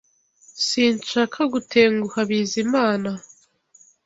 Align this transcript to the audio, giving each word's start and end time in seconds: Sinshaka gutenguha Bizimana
Sinshaka 0.67 1.39
gutenguha 1.53 2.19
Bizimana 2.29 3.11